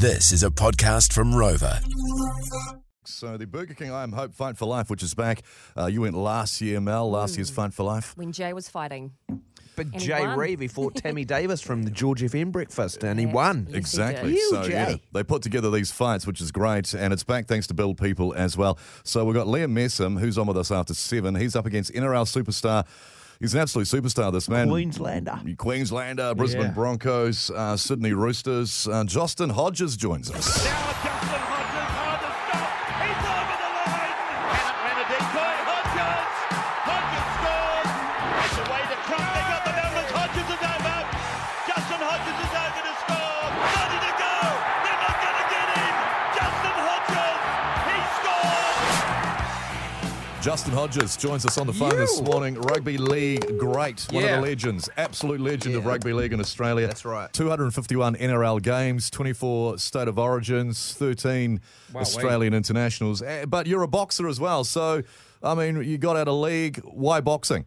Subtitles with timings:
[0.00, 1.78] This is a podcast from Rover.
[3.04, 5.42] So the Burger King I Am Hope Fight for Life, which is back.
[5.76, 8.16] Uh, you went last year, Mel, last year's Fight for Life.
[8.16, 9.12] when Jay was fighting.
[9.76, 10.38] But And he Jay won.
[10.38, 13.66] Reeve, he fought Tammy Davis from the George FM breakfast and he won.
[13.68, 14.32] Yes, Exactly.
[14.32, 14.50] did.
[14.50, 14.96] So Huge, yeah, eh?
[15.12, 18.34] they put together these fights, which is great, and it's back thanks to Build People
[18.34, 18.78] as well.
[19.04, 21.34] So we've got Liam Messam, who's on with us after seven.
[21.34, 22.86] He's up against NRL superstar.
[23.40, 24.68] He's an absolute superstar, this man.
[24.68, 25.40] Queenslander.
[25.56, 26.70] Queenslander, Brisbane Yeah.
[26.72, 28.86] Broncos, uh, Sydney Roosters.
[28.86, 31.09] Uh, Justin Hodges joins us.
[50.40, 52.54] Justin Hodges joins us on the phone this morning.
[52.54, 54.36] Rugby League great, one Yeah.
[54.36, 56.86] of the legends, absolute legend of rugby league in Australia.
[56.86, 57.30] That's right.
[57.34, 61.60] 251 NRL games, 24 state of origins, 13
[61.92, 63.20] Wow, Australian internationals.
[63.20, 65.02] Eh, But you're a boxer as well, so
[65.42, 66.78] I mean, you got out of league.
[66.84, 67.66] Why boxing?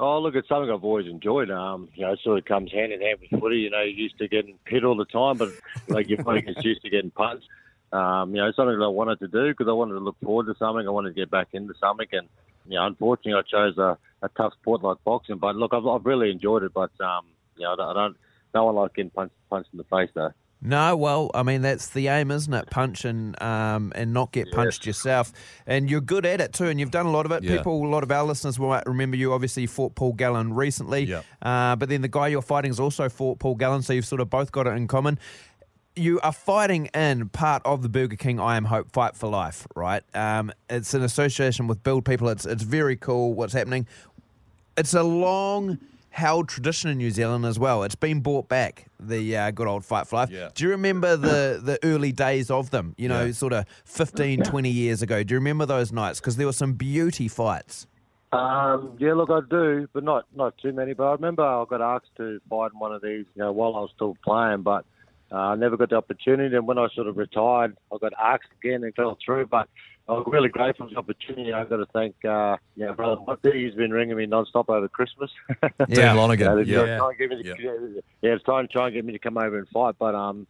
[0.00, 1.50] Oh, look, it's something I've always enjoyed.
[1.50, 3.58] Um, you know, it sort of comes hand in hand with footy.
[3.58, 5.50] You know, you're used to getting hit all the time, but
[5.88, 7.46] like your body gets used to getting punched.
[7.94, 10.16] Um, you know, it's something that I wanted to do because I wanted to look
[10.22, 10.86] forward to something.
[10.86, 12.28] I wanted to get back into something, and
[12.66, 15.38] you know, unfortunately, I chose a, a tough sport like boxing.
[15.38, 16.72] But look, I've, I've really enjoyed it.
[16.74, 18.16] But um, you know, I don't, I don't,
[18.54, 20.32] no one like getting punched, punched in the face though.
[20.66, 22.70] No, well, I mean that's the aim, isn't it?
[22.70, 25.30] Punch and um, and not get punched yourself,
[25.66, 27.42] and you're good at it too, and you've done a lot of it.
[27.42, 27.58] Yeah.
[27.58, 29.34] People, a lot of our listeners might remember you.
[29.34, 31.20] Obviously, you fought Paul Gallen recently, Yeah.
[31.42, 34.22] uh, but then the guy you're fighting has also fought Paul Gallen, so you've sort
[34.22, 35.18] of both got it in common.
[35.96, 39.64] You are fighting in part of the Burger King I Am Hope Fight for Life,
[39.76, 40.02] right?
[40.12, 42.28] Um, it's an association with Build People.
[42.30, 43.86] It's it's very cool what's happening.
[44.76, 45.78] It's a long
[46.10, 47.84] held tradition in New Zealand as well.
[47.84, 50.30] It's been brought back, the uh, good old Fight for Life.
[50.30, 50.48] Yeah.
[50.52, 52.96] Do you remember the, the early days of them?
[52.98, 53.32] You know, Yeah.
[53.32, 55.22] sort of 15, 20 years ago.
[55.22, 56.18] Do you remember those nights?
[56.18, 57.86] Because there were some beauty fights.
[58.32, 60.92] Um, yeah, look, I do, but not not too many.
[60.92, 63.76] But I remember I got asked to fight in one of these, you know, while
[63.76, 64.84] I was still playing, but
[65.34, 66.54] uh, I never got the opportunity.
[66.54, 69.46] And when I sort of retired, I got asked again and fell through.
[69.46, 69.68] But
[70.08, 71.52] I was really grateful for the opportunity.
[71.52, 72.56] I've got to thank, uh,
[72.86, 73.64] know, brother Monty.
[73.64, 75.30] He's been ringing me non-stop over Christmas.
[75.48, 76.84] Yeah, Yeah.
[76.84, 77.72] they're to get me to, Yeah.
[77.72, 78.00] yeah.
[78.22, 79.96] yeah, it's trying to try and get me to come over and fight.
[79.98, 80.46] But um,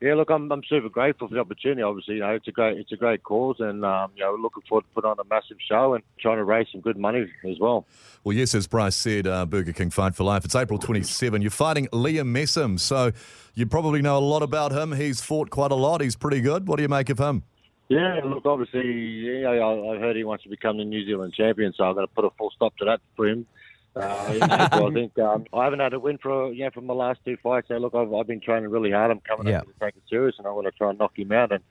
[0.00, 1.80] yeah, look, I'm I'm super grateful for the opportunity.
[1.80, 4.62] Obviously, you know, it's a great it's a great cause, and um, you know, looking
[4.68, 7.58] forward to put on a massive show and trying to raise some good money as
[7.58, 7.86] well.
[8.22, 10.44] Well, yes, as Bryce said, uh, Burger King Fight for Life.
[10.44, 11.40] It's April 27.
[11.40, 13.12] You're fighting Liam Messam, so
[13.54, 14.92] you probably know a lot about him.
[14.92, 16.02] He's fought quite a lot.
[16.02, 16.68] He's pretty good.
[16.68, 17.42] What do you make of him?
[17.88, 21.32] Yeah, look, obviously, you know, I, I heard he wants to become the New Zealand
[21.34, 23.46] champion, so I'm going to put a full stop to that for him.
[23.96, 26.86] Uh, in April, I think um, I haven't had a win for you know from
[26.86, 27.68] my last two fights.
[27.68, 29.10] So look, I've, I've been training really hard.
[29.10, 29.60] I'm coming Yeah.
[29.60, 31.50] up to take it serious, and I want to try and knock him out.
[31.52, 31.62] And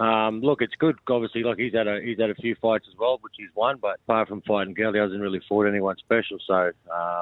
[0.00, 0.96] um, look, it's good.
[1.08, 3.78] Obviously, like he's had a he's had a few fights as well, which he's won.
[3.80, 6.38] But apart from fighting Gale, he hasn't really fought anyone special.
[6.46, 6.72] So um,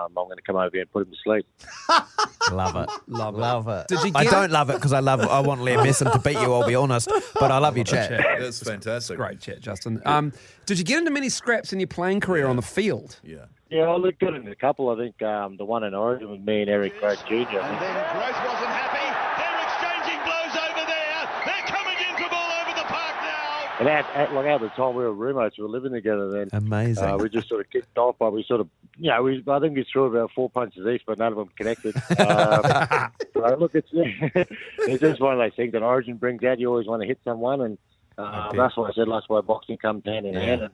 [0.09, 1.47] I'm going to come over here and put him to sleep.
[2.53, 2.89] Love it.
[3.07, 3.35] Love.
[3.35, 3.89] Love it.
[3.89, 6.41] Did you I don't love it because I love I want Liam Messam to beat
[6.41, 7.11] you, I'll be honest.
[7.39, 8.09] But I love your chat.
[8.39, 9.19] That's fantastic.
[9.19, 10.01] Great chat, Justin.
[10.07, 10.33] Um,
[10.65, 13.21] did you get into many scraps in your playing career on the field?
[13.23, 13.45] Yeah.
[13.71, 14.89] Yeah, I looked good in a couple.
[14.89, 17.35] I think um, the one in Origin with me and Eric Grothe Jr.
[17.35, 19.07] I think And then Gross wasn't happy.
[19.37, 21.21] They're exchanging blows over there.
[21.45, 23.77] They're coming in from all over the park now.
[23.81, 26.49] And at, at, like at the time we were roommates, we were living together then.
[26.53, 27.05] Amazing.
[27.05, 29.61] Uh, we just sort of kicked off, but we sort of, you know, we, I
[29.61, 31.95] think we threw about four punches each, but none of them connected.
[32.19, 36.59] Um, so look, it's it's just one of those things that Origin brings out.
[36.59, 37.79] You always want to hit someone, and
[38.17, 40.63] uh, that's why I said that's why boxing comes hand in hand.
[40.63, 40.73] And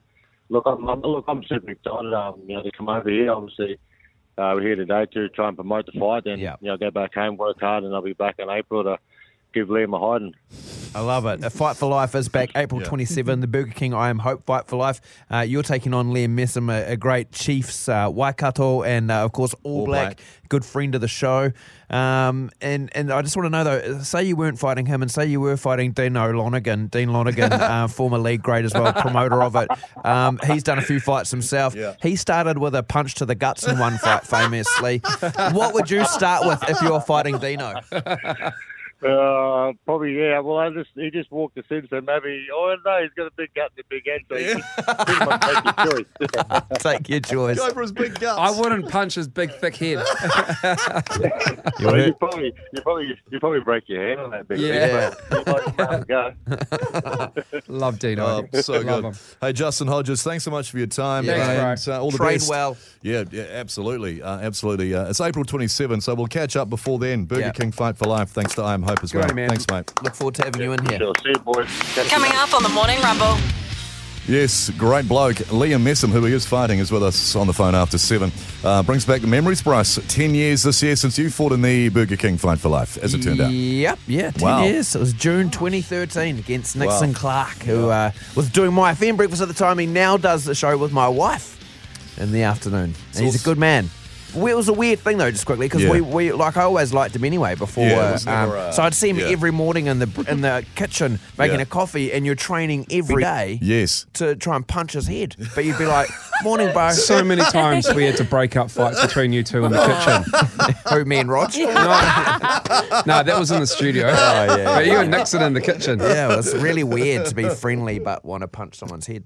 [0.49, 2.13] look, I'm, I'm look, I'm super excited.
[2.13, 3.31] Um, you know, to come over here.
[3.31, 3.77] Obviously,
[4.37, 6.23] uh, we're here today to try and promote the fight.
[6.25, 6.55] Then Yeah.
[6.61, 8.97] you know, go back home, work hard, and I'll be back in April to
[9.55, 10.35] give Liam a hiding.
[10.93, 11.43] I love it.
[11.43, 13.39] A Fight for Life is back April 27.
[13.39, 15.01] The Burger King I Am Hope Fight for Life.
[15.31, 19.31] Uh, you're taking on Liam Messam, a, a great Chiefs uh, Waikato, and uh, of
[19.31, 20.27] course All, All Black, Black.
[20.49, 21.51] good friend of the show.
[21.89, 25.09] Um, and and I just want to know though, say you weren't fighting him, and
[25.11, 29.41] say you were fighting Dino Lonergan, Dean Lonergan, uh, former league great as well, promoter
[29.41, 29.69] of it.
[30.03, 31.75] Um, he's done a few fights himself.
[31.75, 31.95] Yeah.
[32.01, 35.01] He started with a punch to the guts in one fight, famously.
[35.51, 37.73] what would you start with if you're fighting Dino?
[39.03, 40.39] Uh, probably yeah.
[40.39, 42.47] Well, I just he just walked us in, so maybe.
[42.53, 45.25] Oh no, he's got a big gut and a big head, so he can pretty
[45.25, 46.61] much make your choice.
[46.79, 47.57] Take your choice.
[47.57, 48.39] Go for his big guts.
[48.39, 49.97] I wouldn't punch his big, thick head.
[51.81, 55.09] Well, you probably you probably you probably break your hand on that big Yeah.
[55.09, 55.19] thing.
[55.29, 57.61] But you might have a go.
[57.67, 58.25] Love Dino.
[58.53, 59.05] Oh, so Love good.
[59.05, 59.13] him.
[59.41, 61.25] Hey, Justin Hodges, thanks so much for your time.
[61.25, 62.49] Thanks, and uh, all the Train best.
[62.49, 62.77] well.
[63.01, 64.21] Yeah, yeah absolutely.
[64.21, 64.93] Uh, absolutely.
[64.95, 67.25] Uh, it's April 27, so we'll catch up before then.
[67.25, 67.51] Burger Yeah.
[67.51, 69.29] King Fight for Life, thanks to I Am Hope as Good well.
[69.29, 69.49] on man.
[69.49, 69.91] Thanks, mate.
[70.03, 70.99] Look forward to having you in here.
[70.99, 71.67] Sure, see you, boys.
[71.95, 72.41] Catch Coming later.
[72.43, 73.37] up on the Morning Rumble.
[74.27, 75.35] Yes, great bloke.
[75.53, 78.31] Liam Messam, who he is fighting, is with us on the phone after seven.
[78.63, 79.99] Uh, brings back the memories, Bryce.
[80.07, 83.13] Ten years this year since you fought in the Burger King fight for life, as
[83.13, 83.51] it turned out.
[83.51, 84.63] Yep, yeah, 10 Wow.
[84.63, 84.95] years.
[84.95, 87.19] It was June 2013 against Nixon Wow.
[87.19, 89.77] Clark, who uh, was doing my FM breakfast at the time.
[89.77, 91.51] He now does the show with my wife
[92.17, 92.95] in the afternoon.
[93.15, 93.91] And he's a good man.
[94.35, 95.91] We- It was a weird thing though, just quickly, because Yeah.
[95.91, 97.85] we, we like I always liked him anyway before.
[97.85, 99.25] Yeah, it was um, never, uh, so I'd see him yeah.
[99.27, 101.63] every morning in the in the kitchen making Yeah.
[101.63, 104.05] a coffee, and you're training every day Yes.
[104.13, 105.35] to try and punch his head.
[105.55, 106.09] But you'd be like,
[106.43, 109.71] "Morning, bro." So many times we had to break up fights between you two in
[109.71, 110.75] the kitchen.
[110.93, 111.51] Who, me and Rog?
[111.55, 114.07] No, no, that was in the studio.
[114.07, 114.11] Oh,
[114.57, 114.63] yeah.
[114.75, 115.99] But you and Nixon in the kitchen.
[115.99, 119.23] Yeah, it was really weird to be friendly but want to punch someone's head.